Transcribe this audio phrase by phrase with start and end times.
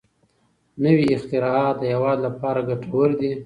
[0.83, 3.31] نوي اختراعات د هېواد لپاره ګټور دي.